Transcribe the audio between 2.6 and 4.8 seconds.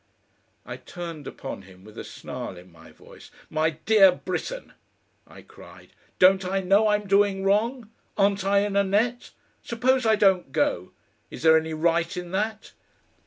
my voice. "My dear Britten!"